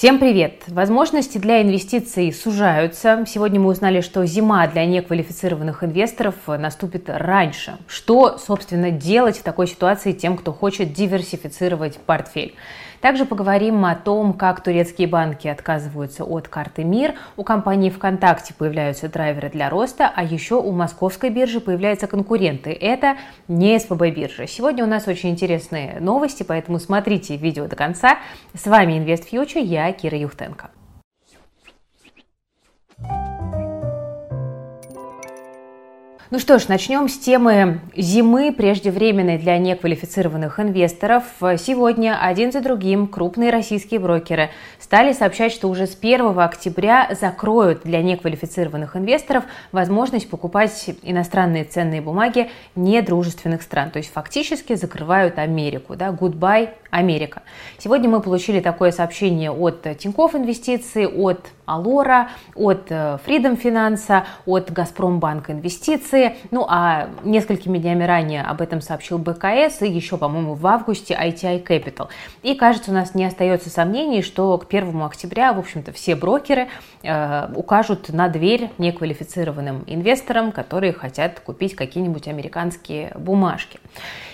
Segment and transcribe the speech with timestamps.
[0.00, 0.62] Всем привет!
[0.68, 3.22] Возможности для инвестиций сужаются.
[3.28, 7.76] Сегодня мы узнали, что зима для неквалифицированных инвесторов наступит раньше.
[7.86, 12.54] Что, собственно, делать в такой ситуации тем, кто хочет диверсифицировать портфель?
[13.00, 19.08] Также поговорим о том, как турецкие банки отказываются от карты МИР, у компании ВКонтакте появляются
[19.08, 22.72] драйверы для роста, а еще у московской биржи появляются конкуренты.
[22.72, 23.16] Это
[23.48, 24.46] не СПБ биржа.
[24.46, 28.18] Сегодня у нас очень интересные новости, поэтому смотрите видео до конца.
[28.54, 30.70] С вами Invest Future, я Кира Юхтенко.
[36.32, 41.24] Ну что ж, начнем с темы зимы, преждевременной для неквалифицированных инвесторов.
[41.58, 47.82] Сегодня один за другим крупные российские брокеры стали сообщать, что уже с 1 октября закроют
[47.82, 53.90] для неквалифицированных инвесторов возможность покупать иностранные ценные бумаги недружественных стран.
[53.90, 55.96] То есть фактически закрывают Америку.
[55.96, 56.10] Да?
[56.10, 57.42] Goodbye, Америка.
[57.78, 64.72] Сегодня мы получили такое сообщение от Тинькофф Инвестиции, от Алора, от э, Freedom Finance, от
[64.72, 66.36] Газпромбанк Инвестиции.
[66.50, 71.64] Ну а несколькими днями ранее об этом сообщил БКС и еще, по-моему, в августе ITI
[71.64, 72.08] Capital.
[72.42, 76.68] И кажется, у нас не остается сомнений, что к 1 октября, в общем-то, все брокеры
[77.02, 83.78] э, укажут на дверь неквалифицированным инвесторам, которые хотят купить какие-нибудь американские бумажки.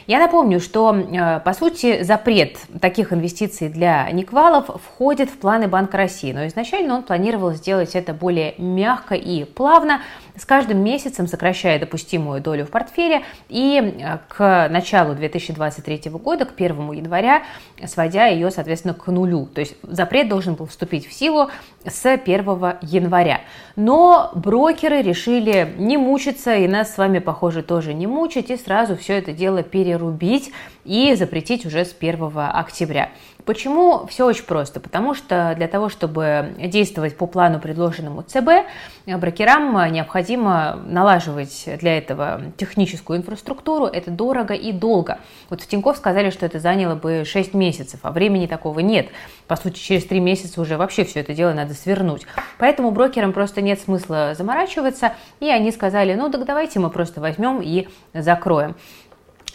[0.07, 5.97] Я напомню, что, э, по сути, запрет таких инвестиций для Никвалов входит в планы Банка
[5.97, 10.03] России, но изначально он планировал сделать это более мягко и плавно,
[10.37, 16.53] с каждым месяцем сокращая допустимую долю в портфеле и э, к началу 2023 года, к
[16.57, 17.43] 1 января,
[17.87, 19.47] сводя ее, соответственно, к нулю.
[19.47, 21.51] То есть запрет должен был вступить в силу
[21.85, 22.45] с 1
[22.83, 23.41] января.
[23.77, 28.97] Но брокеры решили не мучиться, и нас с вами, похоже, тоже не мучить, и сразу
[28.97, 30.53] все это дело перерубить
[30.85, 33.11] и запретить уже с 1 октября.
[33.47, 34.07] Почему?
[34.09, 34.81] Все очень просто.
[34.81, 38.67] Потому что для того, чтобы действовать по плану, предложенному ЦБ,
[39.07, 43.87] брокерам необходимо налаживать для этого техническую инфраструктуру.
[43.87, 45.21] Это дорого и долго.
[45.49, 49.09] Вот в Тинькофф сказали, что это заняло бы 6 месяцев, а времени такого нет.
[49.47, 52.27] По сути, через 3 месяца уже вообще все это дело надо свернуть.
[52.59, 57.61] Поэтому брокерам просто нет смысла заморачиваться, и они сказали, ну так давайте мы просто возьмем
[57.63, 58.75] и закроем.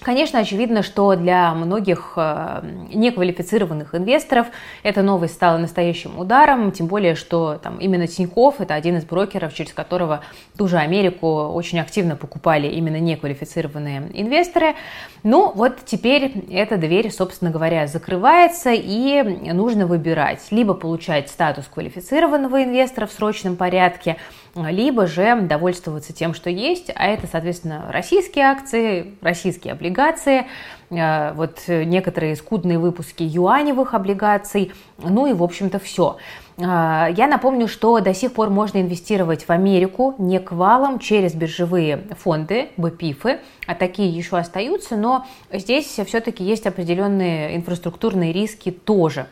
[0.03, 4.47] Конечно, очевидно, что для многих э, неквалифицированных инвесторов
[4.81, 9.53] эта новость стала настоящим ударом, тем более, что там, именно Тиньков это один из брокеров,
[9.53, 10.21] через которого
[10.57, 14.73] ту же Америку очень активно покупали именно неквалифицированные инвесторы.
[15.21, 19.21] Ну, вот теперь эта дверь, собственно говоря, закрывается, и
[19.53, 20.47] нужно выбирать.
[20.49, 24.17] Либо получать статус квалифицированного инвестора в срочном порядке,
[24.55, 30.47] либо же довольствоваться тем, что есть, а это, соответственно, российские акции, российские облигации,
[30.89, 36.17] э, вот некоторые скудные выпуски юаневых облигаций, ну и, в общем-то, все.
[36.57, 42.07] Э, я напомню, что до сих пор можно инвестировать в Америку не квалом через биржевые
[42.19, 49.27] фонды, БПИФы, а такие еще остаются, но здесь все-таки есть определенные инфраструктурные риски тоже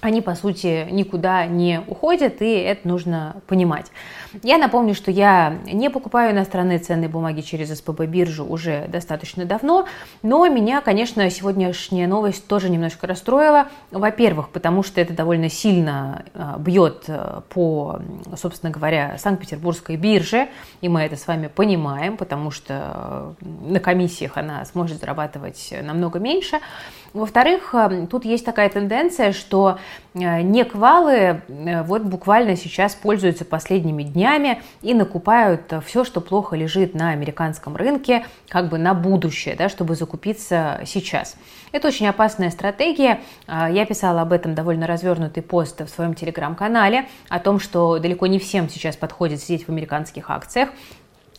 [0.00, 3.86] они, по сути, никуда не уходят, и это нужно понимать.
[4.42, 9.86] Я напомню, что я не покупаю иностранные ценные бумаги через СПБ биржу уже достаточно давно,
[10.22, 13.66] но меня, конечно, сегодняшняя новость тоже немножко расстроила.
[13.90, 18.00] Во-первых, потому что это довольно сильно а, бьет а, по,
[18.36, 20.48] собственно говоря, Санкт-Петербургской бирже,
[20.80, 26.20] и мы это с вами понимаем, потому что а, на комиссиях она сможет зарабатывать намного
[26.20, 26.60] меньше.
[27.12, 27.74] Во-вторых,
[28.08, 29.78] тут есть такая тенденция, что
[30.14, 37.10] не квалы вот буквально сейчас пользуются последними днями и накупают все, что плохо лежит на
[37.10, 41.36] американском рынке, как бы на будущее, да, чтобы закупиться сейчас.
[41.72, 43.20] Это очень опасная стратегия.
[43.48, 48.38] Я писала об этом довольно развернутый пост в своем телеграм-канале, о том, что далеко не
[48.38, 50.68] всем сейчас подходит сидеть в американских акциях.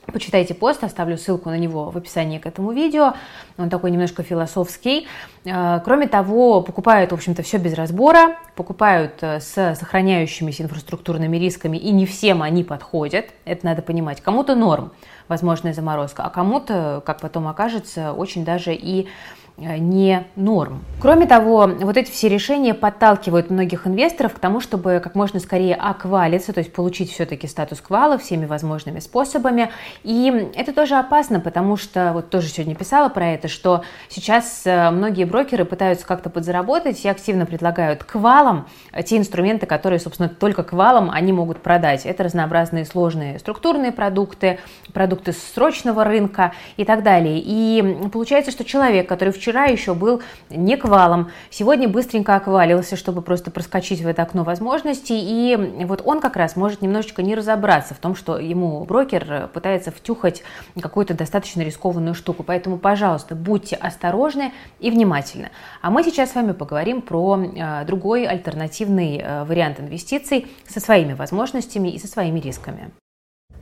[0.07, 3.13] Почитайте пост, оставлю ссылку на него в описании к этому видео.
[3.57, 5.07] Он такой немножко философский.
[5.45, 11.78] Э, кроме того, покупают, в общем-то, все без разбора, покупают э, с сохраняющимися инфраструктурными рисками,
[11.78, 13.28] и не всем они подходят.
[13.46, 14.22] Это надо понимать.
[14.22, 14.91] Кому-то норм
[15.28, 19.08] возможная заморозка, а кому-то, как потом окажется, очень даже и
[19.79, 20.84] не норм.
[21.02, 25.75] Кроме того, вот эти все решения подталкивают многих инвесторов к тому, чтобы как можно скорее
[25.75, 29.72] оквалиться, то есть получить все-таки статус квала всеми возможными способами.
[30.03, 34.91] И это тоже опасно, потому что, вот тоже сегодня писала про это, что сейчас э,
[34.91, 38.67] многие брокеры пытаются как-то подзаработать и активно предлагают квалам
[39.05, 42.05] те инструменты, которые, собственно, только квалам они могут продать.
[42.05, 44.59] Это разнообразные сложные структурные продукты,
[44.93, 47.41] продукты срочного рынка и так далее.
[47.43, 53.22] И получается, что человек, который вчера вчера еще был не квалом, сегодня быстренько оквалился, чтобы
[53.22, 57.94] просто проскочить в это окно возможностей, и вот он как раз может немножечко не разобраться
[57.94, 60.42] в том, что ему брокер пытается втюхать
[60.80, 62.44] какую-то достаточно рискованную штуку.
[62.44, 65.50] Поэтому, пожалуйста, будьте осторожны и внимательны.
[65.82, 71.12] А мы сейчас с вами поговорим про э, другой альтернативный э, вариант инвестиций со своими
[71.12, 72.92] возможностями и со своими рисками.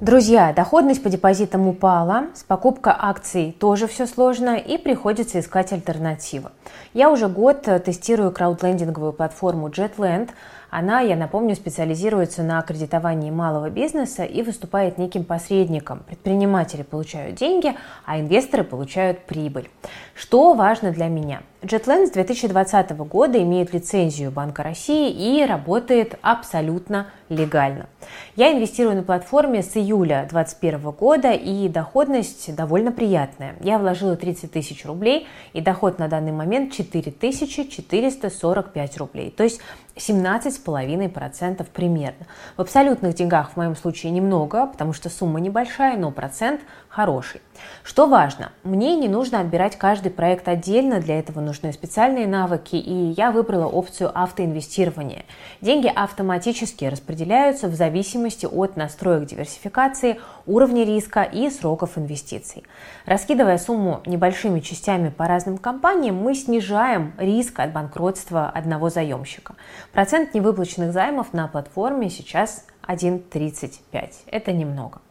[0.02, 6.52] Друзья, доходность по депозитам упала, с покупкой акций тоже все сложно и приходится искать альтернативы.
[6.94, 10.30] Я уже год э, тестирую краудлендинговую платформу JetLand.
[10.70, 16.00] Она, я напомню, специализируется на кредитовании малого бизнеса и выступает неким посредником.
[16.08, 17.76] Предприниматели получают деньги,
[18.06, 19.70] а инвесторы получают прибыль.
[20.16, 21.42] Что важно для меня?
[21.62, 27.88] JetLand с 2020 года имеет лицензию Банка России и работает абсолютно легально.
[28.38, 33.58] Я инвестирую на платформе с июля 2021 года и доходность довольно приятная.
[33.60, 39.60] Я вложила 30 тысяч рублей и доход на данный момент 4445 рублей, то есть
[39.98, 42.26] 17,5% примерно.
[42.56, 47.42] В абсолютных деньгах в моем случае немного, потому что сумма небольшая, но процент хороший.
[47.84, 52.94] Что важно, мне не нужно отбирать каждый проект отдельно, для этого нужны специальные навыки, и
[53.18, 55.26] я выбрала опцию автоинвестирования.
[55.62, 62.64] Деньги автоматически распределяются в зависимости от настроек диверсификации, уровня риска и сроков инвестиций.
[63.06, 69.56] Раскидывая сумму небольшими частями по разным компаниям, мы снижаем риск от банкротства одного заемщика.
[69.92, 74.12] Процент невыплаченных займов на платформе сейчас 1,35.
[74.28, 75.02] Это немного.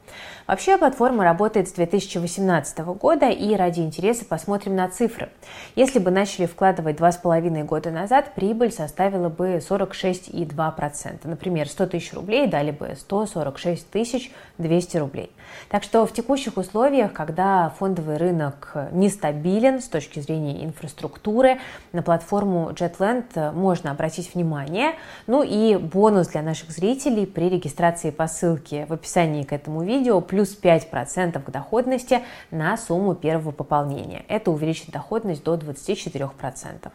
[0.47, 5.29] Вообще платформа работает с 2018 года и ради интереса посмотрим на цифры.
[5.77, 11.19] Если бы начали вкладывать 2,5 года назад, прибыль составила бы 46,2%.
[11.25, 15.31] Например, 100 тысяч рублей дали бы 146 тысяч 200 рублей.
[15.69, 21.59] Так что в текущих условиях, когда фондовый рынок нестабилен с точки зрения инфраструктуры,
[21.93, 24.93] на платформу JetLand можно обратить внимание.
[25.27, 30.21] Ну и бонус для наших зрителей при регистрации по ссылке в описании к этому видео–
[30.29, 34.25] плюс 5% к доходности на сумму первого пополнения.
[34.29, 36.91] Это увеличит доходность до 24%.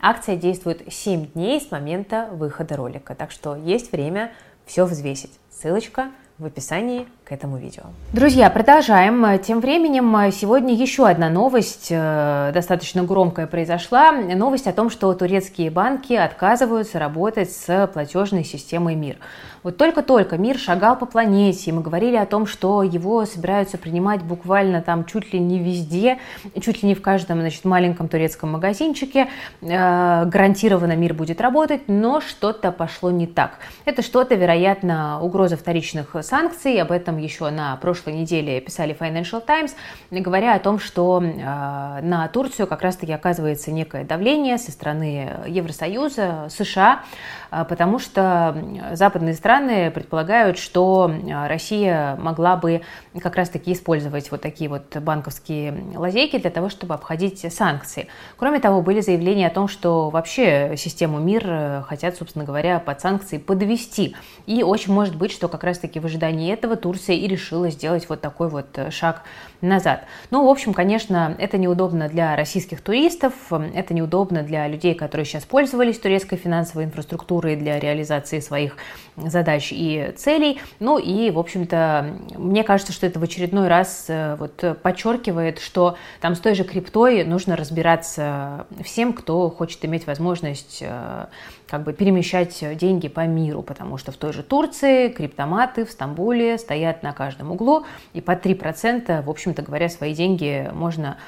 [0.00, 4.32] Акция действует 7 дней с момента выхода ролика, так что есть время
[4.64, 5.38] все взвесить.
[5.50, 7.82] Ссылочка в описании к этому видео.
[8.12, 9.38] Друзья, продолжаем.
[9.40, 14.12] Тем временем сегодня еще одна новость, э, достаточно громкая произошла.
[14.12, 19.16] Новость о том, что турецкие банки отказываются работать с платежной системой МИР.
[19.64, 24.22] Вот только-только мир шагал по планете, и мы говорили о том, что его собираются принимать
[24.22, 26.20] буквально там чуть ли не везде,
[26.60, 29.26] чуть ли не в каждом значит, маленьком турецком магазинчике.
[29.62, 33.58] Э, гарантированно мир будет работать, но что-то пошло не так.
[33.84, 36.80] Это что-то, вероятно, угроза вторичных санкций.
[36.80, 39.74] Об этом еще на прошлой неделе писали Financial Times,
[40.10, 46.48] говоря о том, что э, на Турцию как раз-таки оказывается некое давление со стороны Евросоюза,
[46.50, 47.02] США,
[47.50, 48.56] э, потому что
[48.92, 52.82] западные страны предполагают, что а, Россия могла бы
[53.20, 58.08] как раз-таки использовать вот такие вот банковские лазейки для того, чтобы обходить санкции.
[58.36, 63.00] Кроме того, были заявления о том, что вообще систему МИР э, хотят, собственно говоря, под
[63.00, 64.16] санкции подвести.
[64.46, 68.20] И очень может быть, что как раз-таки в ожидании этого Турция и решила сделать вот
[68.20, 69.22] такой вот э, шаг
[69.60, 70.04] назад.
[70.30, 75.44] Ну, в общем, конечно, это неудобно для российских туристов, это неудобно для людей, которые сейчас
[75.44, 78.76] пользовались турецкой финансовой инфраструктурой для реализации своих
[79.16, 80.60] задач и целей.
[80.78, 85.96] Ну и, в общем-то, мне кажется, что это в очередной раз э, вот подчеркивает, что
[86.20, 91.26] там с той же криптой нужно разбираться всем, кто хочет иметь возможность э,
[91.68, 96.58] как бы перемещать деньги по миру, потому что в той же Турции криптоматы в Стамбуле
[96.58, 101.18] стоят на каждом углу, и по 3%, в общем-то говоря, свои деньги можно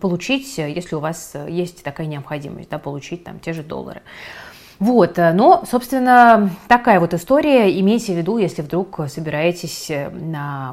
[0.00, 4.02] получить, если у вас есть такая необходимость, да, получить там те же доллары.
[4.80, 7.80] Вот, э, но, собственно, такая вот история.
[7.80, 10.72] Имейте в виду, если вдруг собираетесь э, на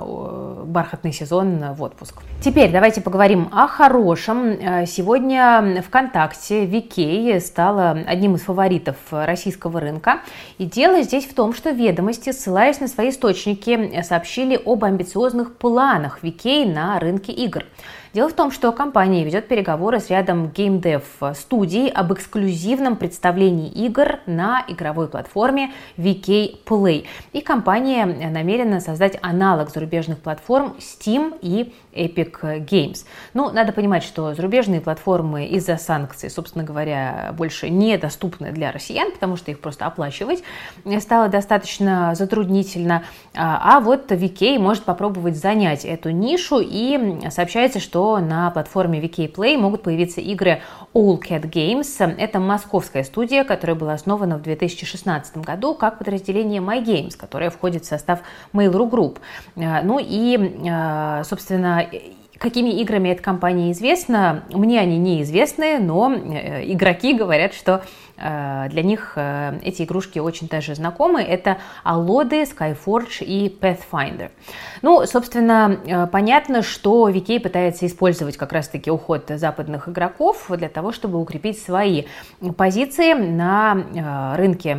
[0.65, 2.21] бархатный сезон в отпуск.
[2.39, 4.45] Теперь давайте поговорим о хорошем.
[4.45, 10.19] Э, сегодня ВКонтакте VK стала одним из фаворитов российского рынка.
[10.59, 16.19] И дело здесь в том, что ведомости, ссылаясь на свои источники, сообщили об амбициозных планах
[16.21, 17.63] VK на рынке игр.
[18.13, 23.94] Дело в том, что компания ведет переговоры с рядом геймдев студий об эксклюзивном представлении игр
[24.25, 27.05] на игровой платформе VK Play.
[27.33, 33.05] И компания намерена создать аналог зарубежных платформ Steam и Epic Games.
[33.33, 39.37] Ну, надо понимать, что зарубежные платформы из-за санкций, собственно говоря, больше недоступны для россиян, потому
[39.37, 40.43] что их просто оплачивать
[40.99, 43.03] стало достаточно затруднительно.
[43.35, 49.33] А, а вот VK может попробовать занять эту нишу, и сообщается, что на платформе VK
[49.33, 50.61] Play могут появиться игры
[50.93, 52.15] All Cat Games.
[52.17, 57.83] Это московская студия, которая была основана в 2016 году как подразделение My Games, которое входит
[57.83, 58.19] в состав
[58.53, 59.17] Mail.ru Group.
[59.55, 61.85] Э, ну и, э, собственно,
[62.37, 64.43] Какими играми эта компания известна?
[64.51, 67.81] Мне они неизвестны, но э, игроки говорят, что
[68.17, 71.21] для них э, эти игрушки очень даже знакомы.
[71.21, 74.31] Это Алоды, Skyforge и Pathfinder.
[74.81, 80.91] Ну, собственно, э, понятно, что VK пытается использовать как раз-таки уход западных игроков для того,
[80.91, 82.05] чтобы укрепить свои
[82.57, 84.77] позиции на рынке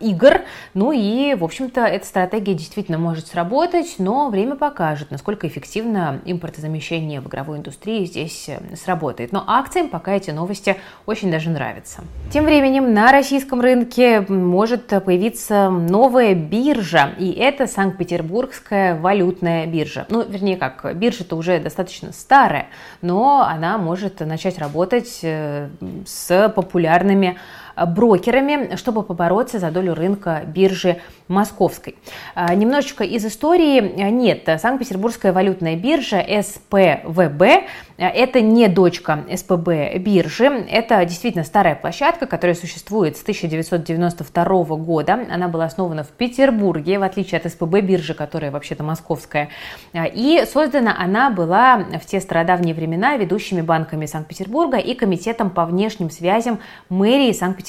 [0.00, 0.42] игр.
[0.74, 7.20] Ну и, в общем-то, эта стратегия действительно может сработать, но время покажет, насколько эффективно импортозамещение
[7.20, 9.32] в игровой индустрии здесь сработает.
[9.32, 10.76] Но акциям пока эти новости
[11.06, 12.02] очень даже нравятся.
[12.30, 20.06] Тем временем временем на российском рынке может появиться новая биржа, и это Санкт-Петербургская валютная биржа.
[20.08, 22.66] Ну, вернее как, биржа-то уже достаточно старая,
[23.02, 25.68] но она может начать работать э,
[26.06, 27.38] с популярными
[27.76, 31.96] брокерами, чтобы побороться за долю рынка биржи московской.
[32.34, 33.80] А, немножечко из истории.
[34.10, 37.42] Нет, Санкт-Петербургская валютная биржа СПВБ–
[37.98, 44.44] это не дочка СПБ биржи, это действительно старая площадка, которая существует с 1992
[44.76, 45.26] года.
[45.30, 49.48] Она была основана в Петербурге, в отличие от СПБ биржи, которая вообще-то московская.
[49.94, 56.10] И создана она была в те стародавние времена ведущими банками Санкт-Петербурга и комитетом по внешним
[56.10, 57.65] связям мэрии Санкт-Петербурга.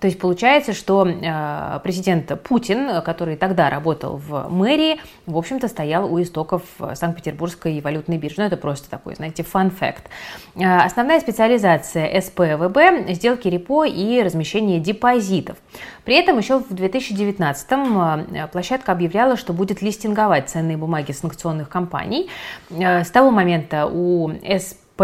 [0.00, 6.12] То есть получается, что а, президент Путин который тогда работал в мэрии, в общем-то, стоял
[6.12, 6.62] у истоков
[6.94, 8.36] Санкт-Петербургской валютной биржи.
[8.38, 10.04] Ну, это просто такой, знаете, фан-факт.
[10.60, 15.56] А, основная специализация СПВБ– сделки репо и размещение депозитов.
[16.04, 22.28] При этом еще в 2019-м а, площадка объявляла, что будет листинговать ценные бумаги санкционных компаний.
[22.70, 25.02] С того момента у СП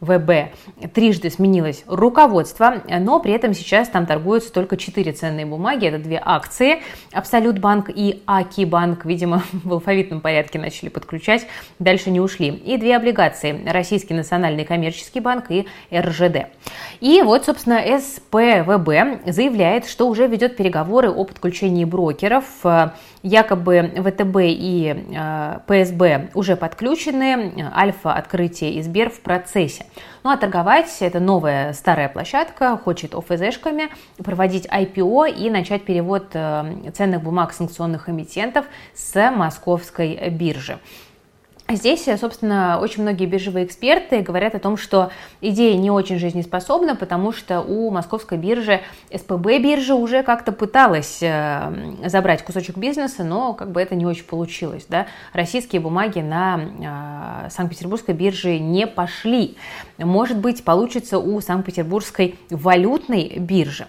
[0.00, 0.50] ВБ
[0.94, 5.86] трижды сменилось руководство, но при этом сейчас там торгуются только четыре ценные бумаги.
[5.86, 11.46] Это две акции Абсолют Банк и Аки Банк, видимо, в алфавитном порядке начали подключать,
[11.78, 12.48] дальше не ушли.
[12.48, 16.46] И две облигации Российский национальный коммерческий банк и РЖД.
[17.00, 22.44] И вот, собственно, СПВБ заявляет, что уже ведет переговоры о подключении брокеров
[23.22, 29.84] Якобы ВТБ и э, ПСБ уже подключены, Альфа, Открытие и Сбер в процессе.
[30.22, 36.90] Ну а торговать это новая старая площадка, хочет ОФЗшками проводить IPO и начать перевод э,
[36.94, 40.78] ценных бумаг санкционных эмитентов с московской биржи.
[41.72, 45.10] Здесь, собственно, очень многие биржевые эксперты говорят о том, что
[45.40, 48.80] идея не очень жизнеспособна, потому что у московской биржи,
[49.14, 51.72] СПБ биржа уже как-то пыталась э,
[52.06, 54.86] забрать кусочек бизнеса, но как бы это не очень получилось.
[54.88, 55.06] Да?
[55.32, 59.56] Российские бумаги на э, Санкт-Петербургской бирже не пошли.
[59.98, 63.86] Может быть, получится у Санкт-Петербургской валютной биржи.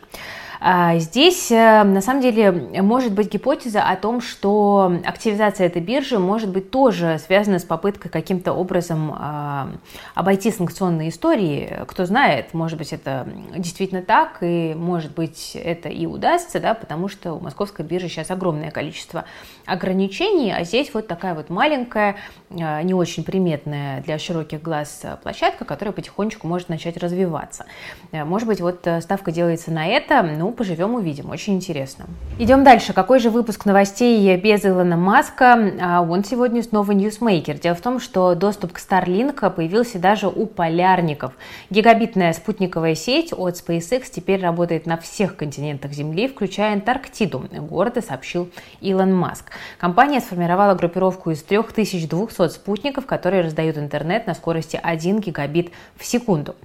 [0.64, 2.52] А, здесь, э, на самом деле,
[2.84, 8.12] может быть гипотеза о том, что активизация этой биржи может быть тоже связана с попыткой
[8.12, 9.70] каким-то образом а,
[10.14, 11.80] обойти санкционные истории.
[11.88, 13.28] Кто знает, может быть, это
[13.58, 18.30] действительно так, и может быть, это и удастся, да, потому что у московской биржи сейчас
[18.30, 19.26] огромное количество
[19.66, 22.18] ограничений, а здесь вот такая вот маленькая,
[22.52, 27.66] а, не очень приметная для широких глаз площадка, которая потихонечку может начать развиваться.
[28.12, 31.30] Э, может быть, вот э, ставка делается на это, ну, поживем, увидим.
[31.30, 32.06] Очень интересно.
[32.38, 32.94] Идем дальше.
[32.94, 35.74] Какой же выпуск новостей без Илона Маска?
[35.82, 37.60] А, он сегодня снова ньюсмейкер.
[37.60, 41.34] Дело в том, что доступ к Starlink появился даже у полярников.
[41.70, 47.46] Гигабитная спутниковая сеть от SpaceX теперь работает на всех континентах Земли, включая Антарктиду.
[47.70, 48.50] Город сообщил
[48.82, 49.52] Илон Маск.
[49.78, 56.56] Компания сформировала группировку из 3200 спутников, которые раздают интернет на скорости 1 гигабит в секунду.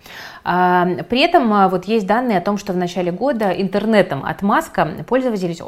[0.44, 4.24] А, при этом а, вот есть данные о том, что в начале года интернет интернетом
[4.24, 5.60] от Маска пользовались,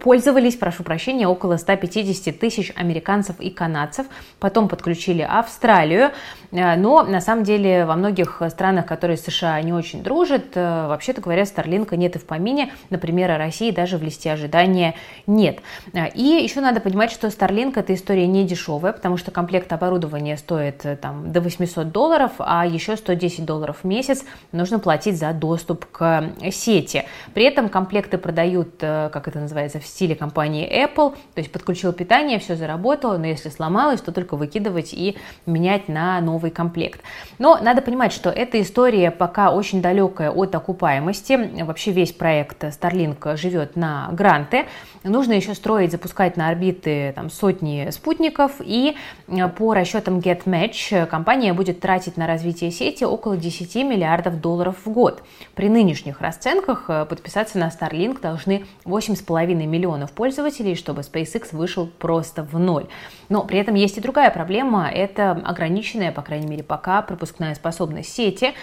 [0.00, 4.06] пользовались, прошу прощения, около 150 тысяч американцев и канадцев.
[4.38, 6.10] Потом подключили Австралию.
[6.50, 10.86] Э, но на самом деле во многих странах, которые с США не очень дружат, э,
[10.88, 12.72] вообще-то говоря, Старлинка нет и в помине.
[12.90, 14.94] Например, о России даже в листе ожидания
[15.26, 15.60] нет.
[15.94, 20.36] Э, и еще надо понимать, что Starlink это история не дешевая, потому что комплект оборудования
[20.36, 25.86] стоит там, до 800 долларов, а еще 110 долларов в месяц нужно платить за доступ
[25.86, 27.04] к сети.
[27.38, 31.92] При этом комплекты продают, э, как это называется, в стиле компании Apple, то есть подключил
[31.92, 35.16] питание, все заработало, но если сломалось, то только выкидывать и
[35.46, 37.00] менять на новый комплект.
[37.38, 41.62] Но надо понимать, что эта история пока очень далекая от окупаемости.
[41.62, 44.64] Вообще весь проект Starlink живет на гранты.
[45.04, 48.56] Нужно еще строить, запускать на орбиты там, сотни спутников.
[48.58, 48.96] И
[49.28, 54.90] э, по расчетам GetMatch компания будет тратить на развитие сети около 10 миллиардов долларов в
[54.90, 55.22] год.
[55.54, 62.42] При нынешних расценках э, подписаться на Starlink должны 8,5 миллионов пользователей, чтобы SpaceX вышел просто
[62.42, 62.86] в ноль.
[63.28, 64.90] Но при этом есть и другая проблема.
[64.90, 68.54] Это ограниченная, по крайней мере пока, пропускная способность сети.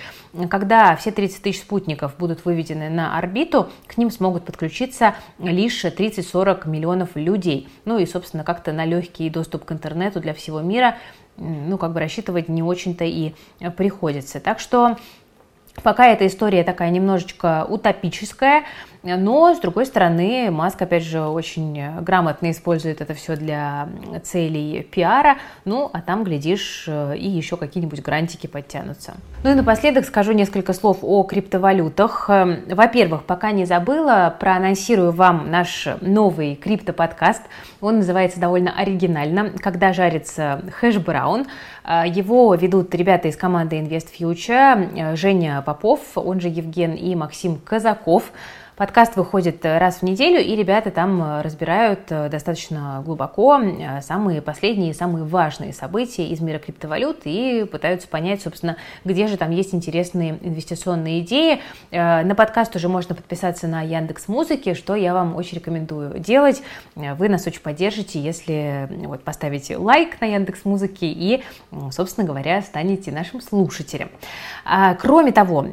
[0.50, 6.68] Когда все 30 тысяч спутников будут выведены на орбиту, к ним смогут подключиться лишь 30-40
[6.68, 7.70] миллионов людей.
[7.86, 10.96] Ну и, собственно, как-то на легкий доступ к интернету для всего мира
[11.38, 13.34] ну, как бы рассчитывать не очень-то и
[13.78, 14.40] приходится.
[14.40, 14.98] Так что
[15.84, 18.64] Пока эта история такая немножечко утопическая,
[19.06, 23.88] но, с другой стороны, Маск, опять же, очень грамотно использует это все для
[24.24, 25.38] целей пиара.
[25.64, 29.14] Ну, а там, глядишь, и еще какие-нибудь грантики подтянутся.
[29.44, 32.30] Ну и напоследок скажу несколько слов о криптовалютах.
[32.30, 37.44] Во-первых, пока не забыла, проанонсирую вам наш новый криптоподкаст.
[37.82, 41.46] Он называется довольно оригинально «Когда жарится хэш-браун».
[41.84, 48.32] Его ведут ребята из команды Invest Future, Женя Попов, он же Евген, и Максим Казаков.
[48.76, 53.62] Подкаст выходит э, раз в неделю, и ребята там э, разбирают э, достаточно глубоко
[54.02, 59.52] самые последние, самые важные события из мира криптовалют и пытаются понять, собственно, где же там
[59.52, 61.62] есть интересные инвестиционные идеи.
[61.92, 66.62] На подкаст уже можно подписаться на Яндекс Музыки, что я вам очень рекомендую делать.
[66.96, 71.44] Вы нас очень поддержите, если вот, поставите лайк на Яндекс Музыке и,
[71.92, 74.10] собственно говоря, станете нашим слушателем.
[74.66, 75.66] А, кроме того,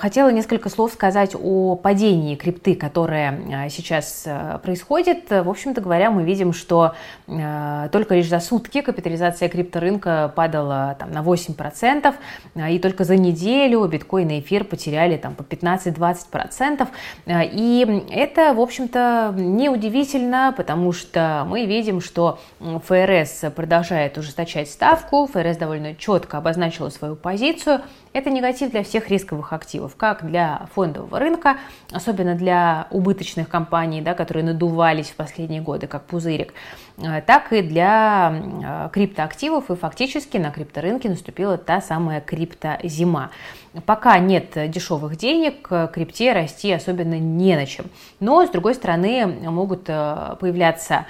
[0.00, 6.10] хотела несколько слов сказать о падении крипты, которая э, сейчас э, происходит, в общем-то говоря,
[6.10, 6.94] мы видим, что
[7.26, 12.14] э, только лишь за сутки капитализация крипторынка падала там, на 8%,
[12.68, 16.86] и только за неделю биткоин и эфир потеряли там, по 15-20%.
[17.26, 25.56] И это, в общем-то, неудивительно, потому что мы видим, что ФРС продолжает ужесточать ставку, ФРС
[25.56, 27.80] довольно четко обозначила свою позицию,
[28.14, 31.58] это негатив для всех рисковых активов, как для фондового рынка,
[31.90, 36.54] особенно для убыточных компаний, да, которые надувались в последние годы, как пузырик,
[36.96, 39.68] э, так и для э, криптоактивов.
[39.70, 43.30] И фактически на крипторынке наступила та самая криптозима.
[43.84, 47.86] Пока нет дешевых денег, крипте расти особенно не на чем.
[48.20, 51.06] Но, с другой стороны, могут э, появляться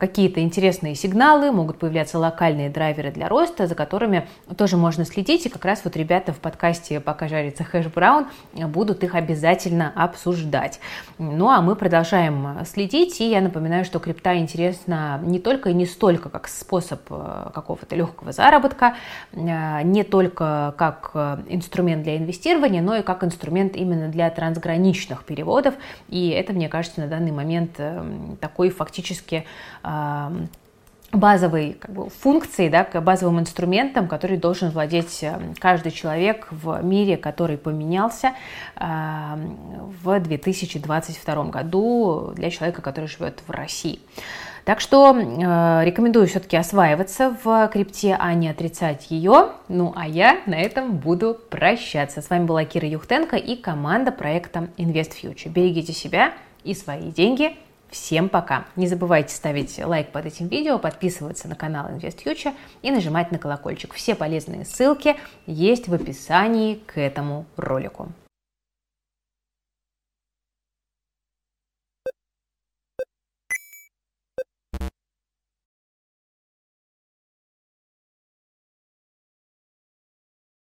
[0.00, 5.46] какие-то интересные сигналы, могут появляться локальные драйверы для роста, за которыми тоже можно следить.
[5.46, 10.80] И как раз вот ребята в подкасте «Пока жарится хэш браун» будут их обязательно обсуждать.
[11.18, 13.20] Ну а мы продолжаем следить.
[13.20, 17.94] И я напоминаю, что крипта интересна не только и не столько как способ э, какого-то
[17.94, 18.96] легкого заработка,
[19.32, 25.24] э, не только как э, инструмент для инвестирования, но и как инструмент именно для трансграничных
[25.24, 25.74] переводов.
[26.08, 27.80] И это, мне кажется, на данный момент
[28.40, 30.48] такой фактически все-таки
[31.12, 35.24] базовой как бы, функцией, да, базовым инструментом, который должен владеть
[35.58, 38.32] каждый человек в мире, который поменялся
[38.76, 38.84] э,
[40.02, 44.00] в 2022 году для человека, который живет в России.
[44.64, 49.52] Так что э, рекомендую все-таки осваиваться в крипте, а не отрицать ее.
[49.68, 52.20] Ну а я на этом буду прощаться.
[52.20, 55.50] С вами была Кира Юхтенко и команда проекта Invest Future.
[55.50, 56.32] Берегите себя
[56.64, 57.56] и свои деньги.
[57.90, 58.66] Всем пока!
[58.76, 63.94] Не забывайте ставить лайк под этим видео, подписываться на канал InvestFuture и нажимать на колокольчик.
[63.94, 68.08] Все полезные ссылки есть в описании к этому ролику.